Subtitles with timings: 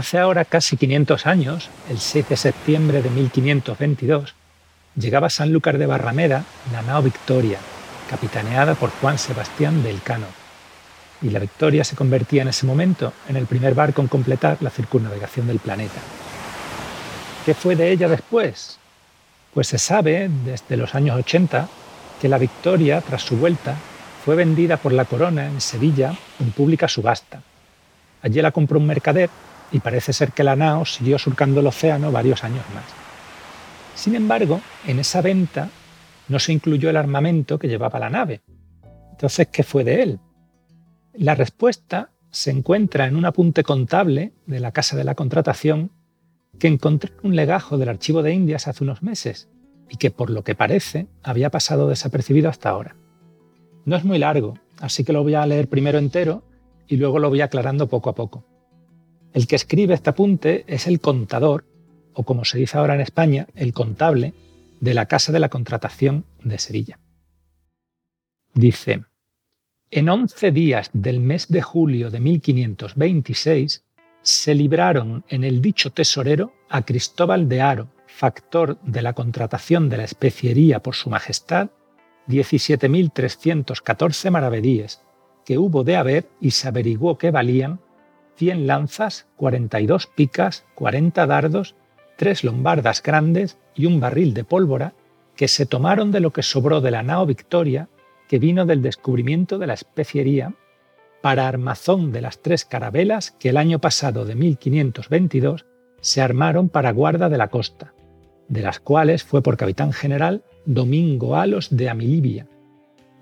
[0.00, 4.34] Hace ahora casi 500 años, el 6 de septiembre de 1522,
[4.96, 7.58] llegaba a Sanlúcar de Barrameda la nao Victoria,
[8.08, 10.24] capitaneada por Juan Sebastián del Cano.
[11.20, 14.70] Y la Victoria se convertía en ese momento en el primer barco en completar la
[14.70, 16.00] circunnavegación del planeta.
[17.44, 18.78] ¿Qué fue de ella después?
[19.52, 21.68] Pues se sabe desde los años 80
[22.22, 23.76] que la Victoria, tras su vuelta,
[24.24, 27.42] fue vendida por la corona en Sevilla en pública subasta.
[28.22, 29.28] Allí la compró un mercader
[29.72, 32.84] y parece ser que la nao siguió surcando el océano varios años más.
[33.94, 35.68] Sin embargo, en esa venta
[36.28, 38.40] no se incluyó el armamento que llevaba la nave.
[39.12, 40.20] Entonces, ¿qué fue de él?
[41.12, 45.90] La respuesta se encuentra en un apunte contable de la Casa de la Contratación
[46.58, 49.48] que encontré en un legajo del Archivo de Indias hace unos meses
[49.88, 52.96] y que por lo que parece había pasado desapercibido hasta ahora.
[53.84, 56.44] No es muy largo, así que lo voy a leer primero entero
[56.86, 58.44] y luego lo voy aclarando poco a poco.
[59.32, 61.64] El que escribe este apunte es el contador,
[62.14, 64.34] o como se dice ahora en España, el contable
[64.80, 66.98] de la Casa de la Contratación de Sevilla.
[68.54, 69.04] Dice,
[69.90, 73.84] en once días del mes de julio de 1526
[74.22, 79.98] se libraron en el dicho tesorero a Cristóbal de Aro, factor de la contratación de
[79.98, 81.70] la especiería por su majestad,
[82.28, 85.00] 17.314 maravedíes,
[85.44, 87.80] que hubo de haber y se averiguó que valían
[88.40, 91.74] 100 lanzas, 42 picas, 40 dardos,
[92.16, 94.94] tres lombardas grandes y un barril de pólvora
[95.36, 97.90] que se tomaron de lo que sobró de la nao Victoria,
[98.28, 100.54] que vino del descubrimiento de la especiería,
[101.20, 105.66] para armazón de las tres carabelas que el año pasado de 1522
[106.00, 107.92] se armaron para guarda de la costa,
[108.48, 112.46] de las cuales fue por capitán general Domingo Alos de Amilibia,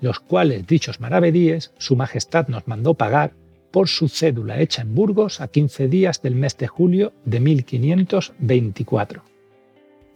[0.00, 3.32] los cuales dichos maravedíes su majestad nos mandó pagar
[3.70, 9.22] por su cédula hecha en Burgos a 15 días del mes de julio de 1524.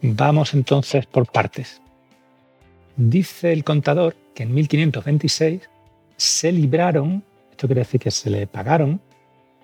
[0.01, 1.81] Vamos entonces por partes.
[2.95, 5.69] Dice el contador que en 1526
[6.17, 9.01] se libraron, esto quiere decir que se le pagaron,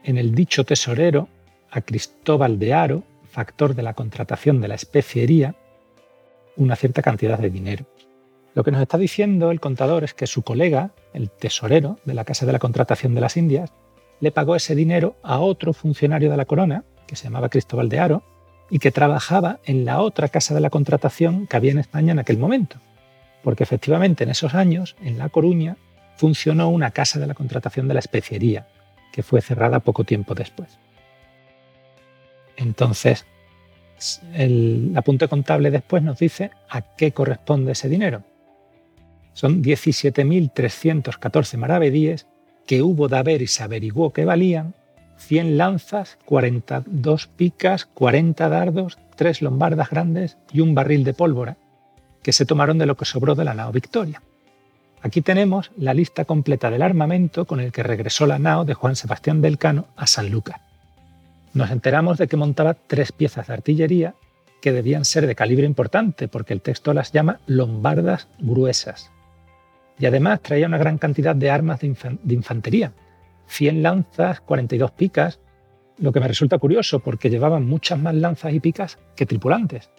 [0.03, 1.27] en el dicho tesorero
[1.71, 5.56] a Cristóbal de Aro, factor de la contratación de la especiería,
[6.56, 7.85] una cierta cantidad de dinero.
[8.56, 12.26] Lo que nos está diciendo el contador es que su colega, el tesorero de la
[12.26, 13.72] Casa de la Contratación de las Indias,
[14.20, 18.00] le pagó ese dinero a otro funcionario de la corona, que se llamaba Cristóbal de
[18.00, 18.24] Aro,
[18.70, 22.20] y que trabajaba en la otra Casa de la Contratación que había en España en
[22.20, 22.78] aquel momento.
[23.44, 25.78] Porque efectivamente en esos años, en La Coruña,
[26.18, 28.68] funcionó una Casa de la Contratación de la Especiería,
[29.14, 30.78] que fue cerrada poco tiempo después.
[32.58, 33.26] Entonces,
[34.34, 38.24] el apunte contable después nos dice a qué corresponde ese dinero.
[39.39, 42.27] Son 17.314 maravedíes
[42.67, 44.75] que hubo de haber y se averiguó que valían
[45.16, 51.55] 100 lanzas, 42 picas, 40 dardos, 3 lombardas grandes y un barril de pólvora,
[52.22, 54.22] que se tomaron de lo que sobró de la nao Victoria.
[55.01, 58.97] Aquí tenemos la lista completa del armamento con el que regresó la nao de Juan
[58.97, 60.59] Sebastián del Cano a San Lucas.
[61.53, 64.16] Nos enteramos de que montaba tres piezas de artillería
[64.61, 69.11] que debían ser de calibre importante, porque el texto las llama lombardas gruesas,
[70.00, 72.94] y además traía una gran cantidad de armas de, infantería,
[73.48, 75.40] 100 lanzas, 42 picas,
[75.98, 79.90] lo que me resulta curioso porque llevaban muchas más lanzas y picas que tripulantes.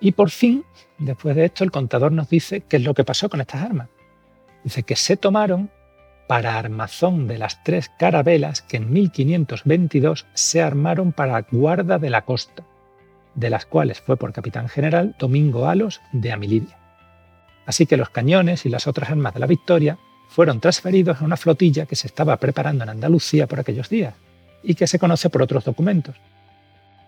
[0.00, 0.64] Y por fin,
[0.98, 3.88] después de esto, el contador nos dice qué es lo que pasó con estas armas.
[4.64, 5.70] Dice que se tomaron
[6.26, 12.24] para armazón de las tres carabelas que en 1522 se armaron para guarda de la
[12.24, 12.64] costa,
[13.34, 16.79] de las cuales fue por capitán general Domingo Alos de Amilibia.
[17.70, 19.96] Así que los cañones y las otras armas de la Victoria
[20.28, 24.14] fueron transferidos a una flotilla que se estaba preparando en Andalucía por aquellos días
[24.64, 26.16] y que se conoce por otros documentos.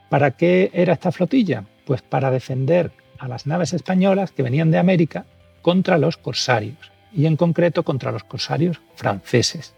[0.09, 1.65] ¿Para qué era esta flotilla?
[1.85, 5.27] Pues para defender a las naves españolas que venían de América
[5.63, 9.75] contra los corsarios, y en concreto contra los corsarios franceses.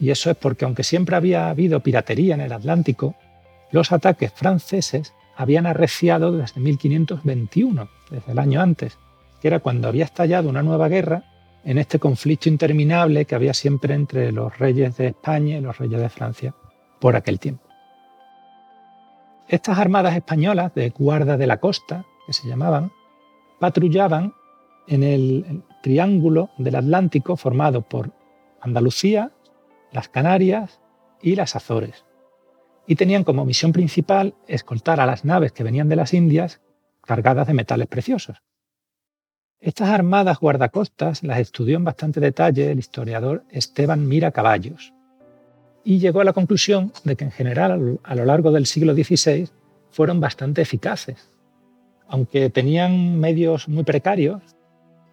[0.00, 3.14] Y eso es porque aunque siempre había habido piratería en el Atlántico,
[3.70, 8.96] los ataques franceses habían arreciado desde 1521, desde el año antes,
[9.42, 11.24] que era cuando había estallado una nueva guerra
[11.64, 16.00] en este conflicto interminable que había siempre entre los reyes de España y los reyes
[16.00, 16.54] de Francia
[17.00, 17.64] por aquel tiempo.
[19.48, 22.92] Estas armadas españolas de guarda de la costa, que se llamaban,
[23.58, 24.32] patrullaban
[24.86, 28.12] en el triángulo del Atlántico formado por
[28.60, 29.32] Andalucía,
[29.90, 30.80] las Canarias
[31.20, 32.04] y las Azores.
[32.86, 36.60] Y tenían como misión principal escoltar a las naves que venían de las Indias
[37.00, 38.40] cargadas de metales preciosos.
[39.62, 44.92] Estas armadas guardacostas las estudió en bastante detalle el historiador Esteban Mira Caballos.
[45.84, 49.48] y llegó a la conclusión de que en general a lo largo del siglo XVI
[49.90, 51.28] fueron bastante eficaces.
[52.08, 54.42] Aunque tenían medios muy precarios,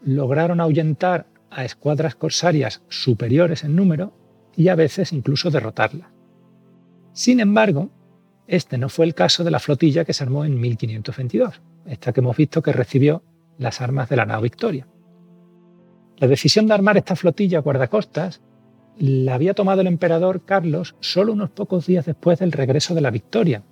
[0.04, 4.14] lograron ahuyentar a escuadras corsarias superiores en número
[4.56, 6.10] y a veces incluso derrotarlas.
[7.14, 7.90] Sin embargo,
[8.48, 12.20] este no fue el caso de la flotilla que se armó en 1522, esta que
[12.20, 13.24] hemos visto que recibió
[13.60, 14.88] las armas de la nao Victoria.
[16.18, 18.42] La decisión de armar esta flotilla guardacostas
[18.98, 23.12] la había tomado el emperador Carlos solo unos pocos días después del regreso de la
[23.12, 23.64] Victoria,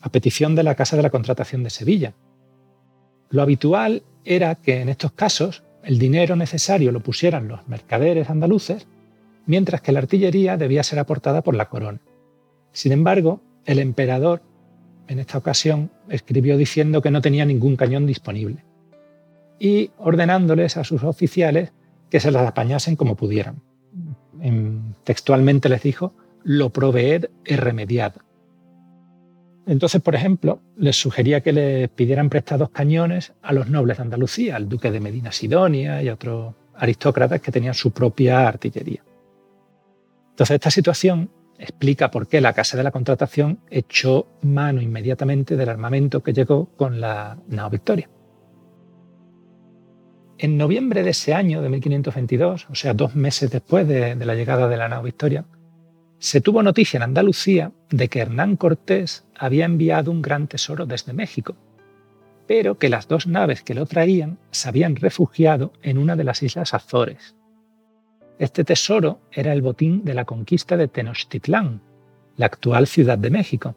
[0.00, 2.14] a petición de la Casa de la Contratación de Sevilla.
[3.30, 8.86] Lo habitual era que en estos casos el dinero necesario lo pusieran los mercaderes andaluces,
[9.46, 12.00] mientras que la artillería debía ser aportada por la corona.
[12.72, 14.42] Sin embargo, el emperador
[15.08, 18.64] en esta ocasión escribió diciendo que no tenía ningún cañón disponible
[19.60, 21.72] y ordenándoles a sus oficiales
[22.08, 23.62] que se las apañasen como pudieran.
[25.04, 28.14] textualmente les dijo, lo proveed y remediad.
[29.66, 34.56] Entonces, por ejemplo, les sugería que le pidieran prestados cañones a los nobles de Andalucía,
[34.56, 39.04] al duque de Medina Sidonia y a otros aristócratas que tenían su propia artillería.
[40.30, 45.68] Entonces, esta situación explica por qué la Casa de la Contratación echó mano inmediatamente del
[45.68, 48.08] armamento que llegó con la nao Victoria.
[50.42, 54.68] En noviembre de ese año, de 1522, o sea, dos meses después de, la llegada
[54.68, 55.44] de la nao Victoria,
[56.18, 61.12] se tuvo noticia en Andalucía de que Hernán Cortés había enviado un gran tesoro desde
[61.12, 61.56] México,
[62.46, 66.42] pero que las dos naves que lo traían se habían refugiado en una de las
[66.42, 67.36] islas Azores.
[68.38, 71.82] Este tesoro era el botín de la conquista de Tenochtitlán,
[72.38, 73.76] la actual Ciudad de México,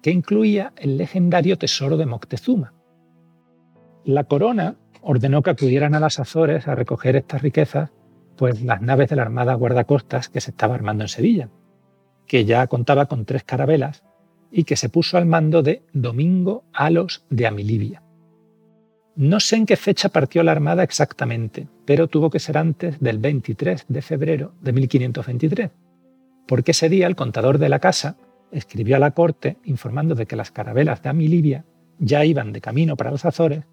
[0.00, 2.72] que incluía el legendario tesoro de Moctezuma.
[4.04, 4.76] La corona
[5.08, 7.90] ordenó que acudieran a las Azores a recoger estas riquezas
[8.36, 11.48] pues las naves de la Armada Guardacostas que se estaba armando en Sevilla,
[12.26, 14.02] que ya contaba con tres carabelas
[14.50, 18.02] y que se puso al mando de Domingo Alos de Amilibia.
[19.14, 23.18] No sé en qué fecha partió la Armada exactamente, pero tuvo que ser antes del
[23.18, 25.70] 23 de febrero de 1523,
[26.48, 28.16] porque ese día el contador de la casa
[28.50, 31.64] escribió a la corte informando de que las carabelas de Amilibia
[32.00, 33.64] ya iban de camino para los Azores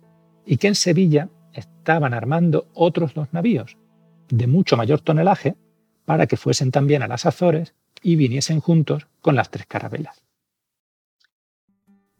[0.46, 3.78] y que en Sevilla estaban armando otros dos navíos,
[4.30, 5.56] de mucho mayor tonelaje
[6.06, 10.24] para que fuesen también a las Azores y viniesen juntos con las tres carabelas.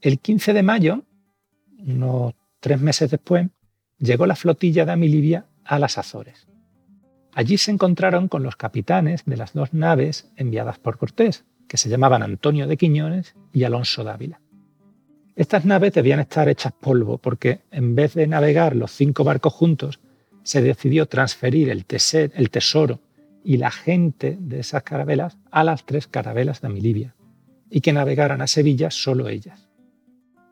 [0.02, 1.04] El 15 de mayo,
[1.80, 3.48] unos tres meses después,
[3.98, 6.48] llegó la flotilla de Amilibia a las Azores.
[7.34, 11.90] Allí se encontraron con los capitanes de las dos naves enviadas por Cortés, que se
[11.90, 14.43] llamaban Antonio de Quiñones y Alonso Dávila.
[15.36, 20.00] Estas naves debían estar hechas polvo porque en vez de navegar los cinco barcos juntos,
[20.44, 23.00] se decidió transferir el, tesoro
[23.44, 27.16] y la gente de esas carabelas a las tres carabelas de Amilibia
[27.70, 29.70] y que navegaran a Sevilla solo ellas.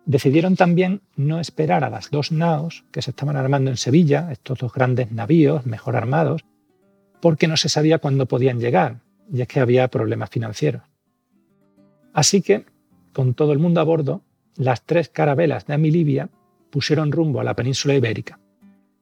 [0.05, 4.57] Decidieron también no esperar a las dos naos que se estaban armando en Sevilla, estos
[4.57, 6.43] dos grandes navíos mejor armados,
[7.21, 9.01] porque no se sabía cuándo podían llegar,
[9.31, 10.81] y es que había problemas financieros.
[12.13, 12.65] Así que,
[13.13, 14.23] con todo el mundo a bordo,
[14.55, 16.29] las tres carabelas de Amilibia
[16.69, 18.39] pusieron rumbo a la península ibérica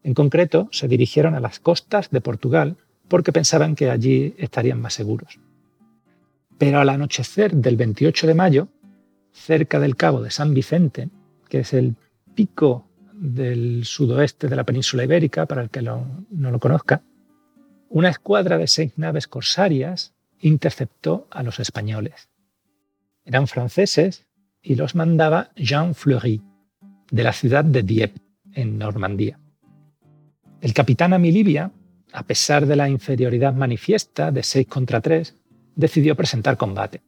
[0.03, 2.77] en concreto, se dirigieron a las costas de Portugal
[3.08, 5.39] porque pensaban que allí estarían más seguros.
[6.58, 8.68] Pero al anochecer del 28 de mayo,
[9.32, 11.10] cerca del cabo de San Vicente,
[11.48, 11.96] que es el
[12.36, 17.01] pico del sudoeste de la península ibérica, para el que no lo conozca,
[17.89, 22.29] una escuadra de seis naves corsarias interceptó a los españoles.
[23.25, 24.25] Eran franceses
[24.61, 26.41] y los mandaba Jean Fleury,
[27.11, 28.21] de la ciudad de Dieppe,
[28.53, 29.39] en Normandía.
[30.61, 31.71] El capitán Amilibia,
[32.11, 35.35] a pesar de la inferioridad manifiesta de 6 contra 3,
[35.75, 37.01] decidió presentar combate.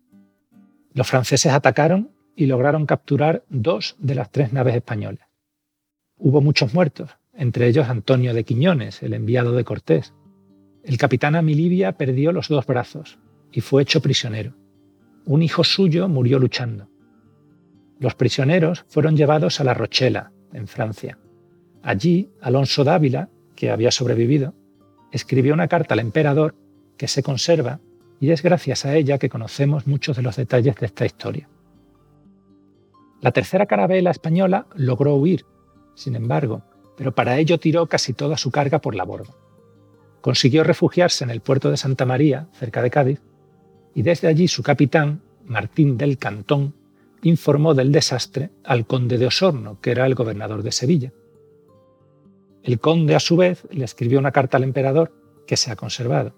[0.93, 5.27] Los franceses atacaron y lograron capturar dos de las tres naves españolas.
[6.17, 10.13] Hubo muchos muertos, entre ellos Antonio de Quiñones, el enviado de Cortés.
[10.83, 13.19] El capitán Amilibia perdió los dos brazos
[13.51, 14.53] y fue hecho prisionero.
[15.25, 16.90] Un hijo suyo murió luchando.
[18.01, 21.19] Los prisioneros fueron llevados a La Rochela, en Francia.
[21.83, 24.55] Allí, Alonso Dávila, que había sobrevivido,
[25.11, 26.55] escribió una carta al emperador
[26.97, 27.79] que se conserva
[28.19, 31.47] y es gracias a ella que conocemos muchos de los detalles de esta historia.
[33.21, 35.45] La tercera carabela española logró huir,
[35.93, 36.63] sin embargo,
[36.97, 39.35] pero para ello tiró casi toda su carga por la borda.
[40.21, 43.21] Consiguió refugiarse en el puerto de Santa María, cerca de Cádiz,
[43.93, 46.80] y desde allí su capitán, Martín del Cantón,
[47.23, 51.13] informó del desastre al conde de Osorno, que era el gobernador de Sevilla.
[52.63, 55.11] El conde, a su vez, le escribió una carta al emperador
[55.47, 56.33] que se ha conservado.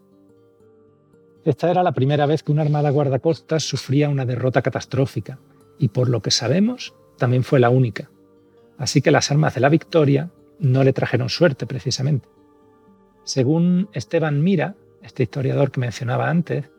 [1.43, 5.39] Esta era la primera vez que una armada guardacostas sufría una derrota catastrófica,
[5.77, 8.09] y por lo que sabemos, también fue la única.
[8.77, 12.29] Así que las armas de la victoria no le trajeron suerte precisamente.
[13.25, 16.69] Según Esteban Mira, este historiador que mencionaba antes,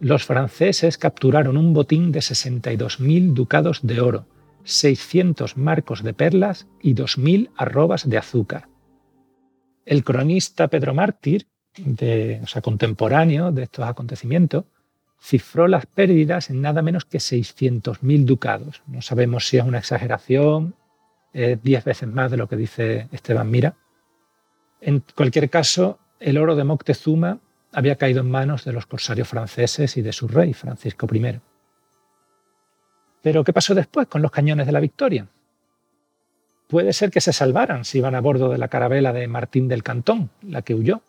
[0.00, 4.26] los franceses capturaron un botín de 62.000 ducados de oro,
[4.64, 8.68] 600 marcos de perlas y 2.000 arrobas de azúcar.
[9.84, 14.64] El cronista Pedro Mártir, de, o sea, contemporáneo de estos acontecimientos,
[15.20, 18.82] cifró las pérdidas en nada menos que 600.000 ducados.
[18.86, 20.74] No sabemos si es una exageración,
[21.32, 23.76] es 10 veces más de lo que dice Esteban Mira.
[24.80, 27.40] En cualquier caso, el oro de Moctezuma
[27.72, 31.40] había caído en manos de los corsarios franceses y de su rey, Francisco I.
[33.22, 35.26] Pero, ¿qué pasó después con los cañones de la Victoria?
[36.68, 39.82] Puede ser que se salvaran si iban a bordo de la carabela de Martín del
[39.82, 41.02] Cantón, la que huyó.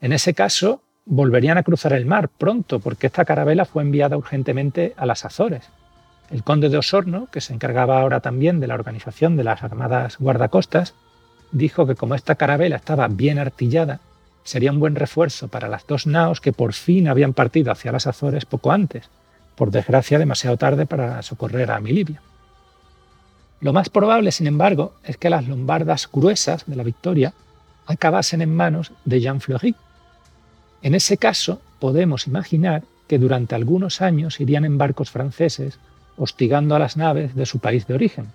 [0.00, 4.94] En ese caso, volverían a cruzar el mar pronto, porque esta carabela fue enviada urgentemente
[4.96, 5.68] a las Azores.
[6.30, 10.18] El conde de Osorno, que se encargaba ahora también de la organización de las armadas
[10.18, 10.94] guardacostas,
[11.50, 14.00] dijo que como esta carabela estaba bien artillada,
[14.50, 18.08] sería un buen refuerzo para las dos naos que por fin habían partido hacia las
[18.08, 19.08] Azores poco antes,
[19.54, 22.20] por desgracia demasiado tarde para socorrer a Milibia.
[23.60, 27.32] Lo más probable, sin embargo, es que las lombardas gruesas de la Victoria
[27.86, 29.76] acabasen en manos de Jean Fleury.
[30.82, 35.78] En ese caso, podemos imaginar que durante algunos años irían en barcos franceses
[36.16, 38.26] hostigando a las naves de su país de origen.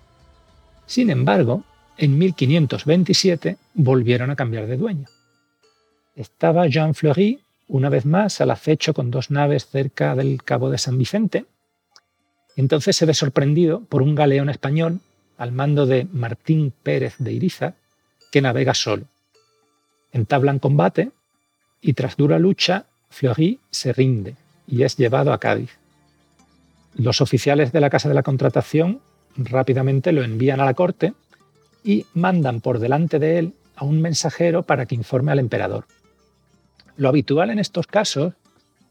[0.86, 1.62] Sin embargo,
[1.98, 5.08] en 1527 volvieron a cambiar de dueño.
[6.16, 10.78] Estaba Jean Fleury una vez más al acecho con dos naves cerca del Cabo de
[10.78, 11.44] San Vicente.
[12.56, 15.00] Entonces se ve sorprendido por un galeón español
[15.36, 17.74] al mando de Martín Pérez de Iriza,
[18.32, 19.04] que navega solo.
[20.10, 21.10] Entablan combate
[21.82, 25.76] y tras dura lucha, Fleury se rinde y es llevado a Cádiz.
[26.94, 29.02] Los oficiales de la Casa de la Contratación
[29.36, 31.12] rápidamente lo envían a la corte
[31.84, 35.84] y mandan por delante de él a un mensajero para que informe al emperador.
[36.96, 38.32] Lo habitual en estos casos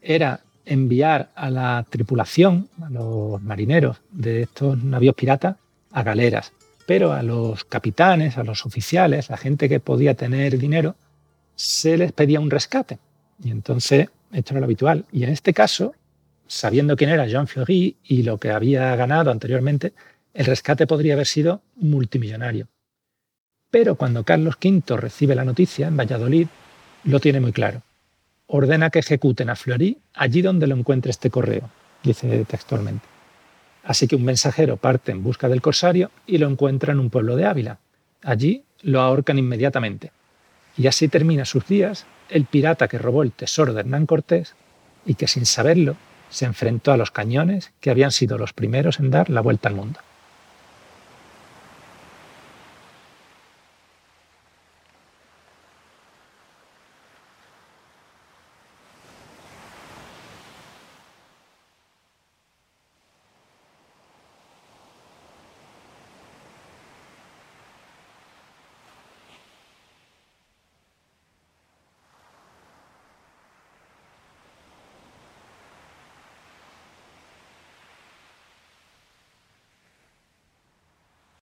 [0.00, 5.56] era enviar a la tripulación, a los marineros de estos navíos piratas,
[5.90, 6.52] a galeras,
[6.86, 10.94] pero a los capitanes, a los oficiales, la gente que podía tener dinero,
[11.56, 12.98] se les pedía un rescate.
[13.42, 15.04] Y entonces esto era lo habitual.
[15.10, 15.94] Y en este caso,
[16.46, 19.94] sabiendo quién era Jean Fleury y lo que había ganado anteriormente,
[20.32, 22.68] el rescate podría haber sido multimillonario.
[23.70, 26.46] Pero cuando Carlos V recibe la noticia en Valladolid,
[27.04, 27.82] lo tiene muy claro
[28.46, 31.70] ordena que ejecuten a Fleury allí donde lo encuentre este correo,
[32.02, 33.06] dice textualmente.
[33.84, 37.36] Así que un mensajero parte en busca del corsario y lo encuentra en un pueblo
[37.36, 37.78] de Ávila.
[38.22, 40.10] Allí lo ahorcan inmediatamente.
[40.76, 44.54] Y así termina sus días el pirata que robó el tesoro de Hernán Cortés
[45.04, 45.96] y que sin saberlo
[46.28, 49.76] se enfrentó a los cañones que habían sido los primeros en dar la vuelta al
[49.76, 50.00] mundo.